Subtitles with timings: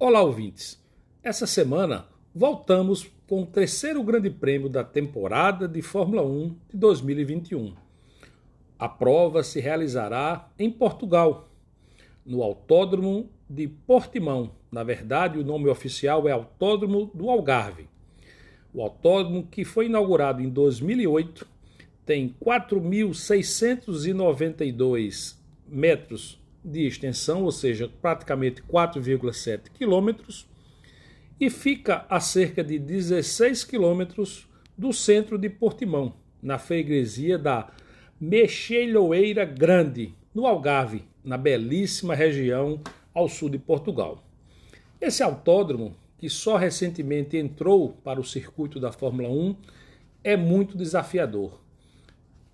[0.00, 0.80] Olá, ouvintes.
[1.24, 7.74] Essa semana voltamos com o terceiro Grande Prêmio da temporada de Fórmula 1 de 2021.
[8.78, 11.48] A prova se realizará em Portugal,
[12.24, 14.52] no Autódromo de Portimão.
[14.70, 17.88] Na verdade, o nome oficial é Autódromo do Algarve.
[18.72, 21.44] O autódromo, que foi inaugurado em 2008,
[22.06, 25.36] tem 4.692
[25.66, 30.46] metros de extensão, ou seja, praticamente 4,7 quilômetros,
[31.40, 37.68] e fica a cerca de 16 quilômetros do centro de Portimão, na freguesia da
[38.20, 42.80] Mexelhoeira Grande, no Algarve, na belíssima região
[43.14, 44.24] ao sul de Portugal.
[45.00, 49.56] Esse autódromo, que só recentemente entrou para o circuito da Fórmula 1,
[50.24, 51.60] é muito desafiador.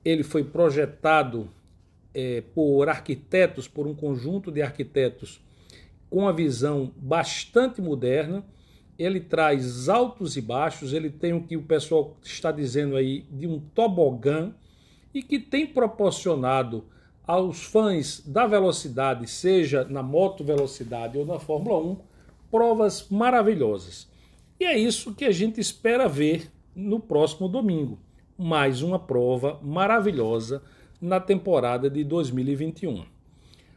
[0.05, 1.49] Ele foi projetado
[2.15, 5.41] é, por arquitetos, por um conjunto de arquitetos
[6.09, 8.45] com uma visão bastante moderna.
[8.97, 13.47] Ele traz altos e baixos, ele tem o que o pessoal está dizendo aí de
[13.47, 14.55] um tobogã
[15.13, 16.85] e que tem proporcionado
[17.27, 21.97] aos fãs da velocidade, seja na moto velocidade ou na Fórmula 1,
[22.51, 24.09] provas maravilhosas.
[24.61, 27.99] E é isso que a gente espera ver no próximo domingo.
[28.39, 30.63] Mais uma prova maravilhosa
[31.05, 33.05] na temporada de 2021.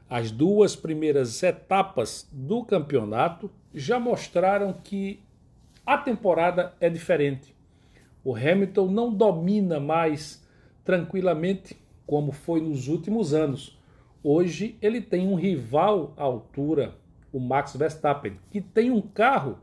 [0.10, 5.20] As duas primeiras etapas do campeonato já mostraram que
[5.86, 7.54] a temporada é diferente.
[8.24, 10.42] O Hamilton não domina mais
[10.86, 11.76] tranquilamente
[12.06, 13.78] como foi nos últimos anos.
[14.24, 16.96] Hoje ele tem um rival à altura,
[17.34, 19.58] o Max Verstappen, que tem um carro,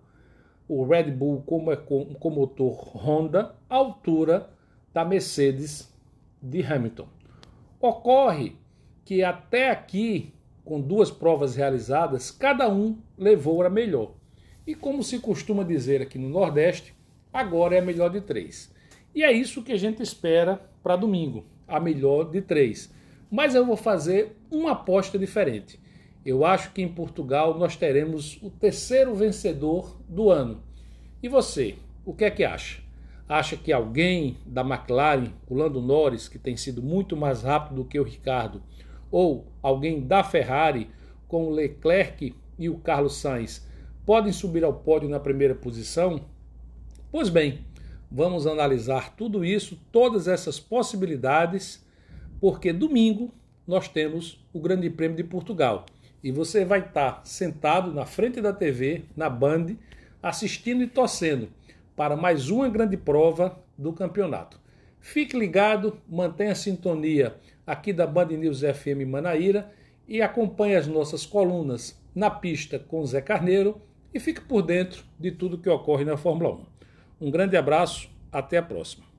[0.69, 4.51] o Red Bull com, com motor Honda, à altura
[4.93, 5.91] da Mercedes
[6.43, 7.14] de Hamilton.
[7.87, 8.57] Ocorre
[9.05, 10.33] que até aqui,
[10.65, 14.13] com duas provas realizadas, cada um levou a melhor.
[14.67, 16.95] E como se costuma dizer aqui no Nordeste,
[17.31, 18.73] agora é a melhor de três.
[19.15, 22.91] E é isso que a gente espera para domingo, a melhor de três.
[23.31, 25.79] Mas eu vou fazer uma aposta diferente.
[26.25, 30.63] Eu acho que em Portugal nós teremos o terceiro vencedor do ano.
[31.23, 32.84] E você, o que é que acha?
[33.29, 37.85] Acha que alguém da McLaren, o Lando Norris, que tem sido muito mais rápido do
[37.85, 38.63] que o Ricardo,
[39.11, 40.91] ou alguém da Ferrari,
[41.27, 43.67] com o Leclerc e o Carlos Sainz,
[44.05, 46.21] podem subir ao pódio na primeira posição?
[47.11, 47.61] Pois bem,
[48.11, 51.85] vamos analisar tudo isso, todas essas possibilidades,
[52.41, 53.33] porque domingo
[53.67, 55.87] nós temos o Grande Prêmio de Portugal.
[56.23, 59.77] E você vai estar sentado na frente da TV, na Band,
[60.23, 61.49] assistindo e torcendo
[61.97, 64.61] para mais uma grande prova do campeonato.
[65.01, 69.71] Fique ligado, mantenha a sintonia aqui da Band News FM Manaíra
[70.09, 73.81] e acompanhe as nossas colunas na pista com Zé Carneiro
[74.13, 76.55] e fique por dentro de tudo que ocorre na Fórmula
[77.21, 77.27] 1.
[77.27, 79.14] Um grande abraço, até a próxima.